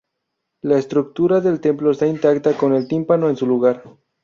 La 0.63 0.79
estructura 0.79 1.41
del 1.41 1.61
templo 1.61 1.91
está 1.91 2.07
intacta 2.07 2.57
con 2.57 2.73
el 2.73 2.87
tímpano 2.87 3.29
en 3.29 3.37
su 3.37 3.45
lugar. 3.45 3.83